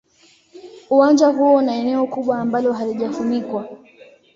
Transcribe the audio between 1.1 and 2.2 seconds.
huo una eneo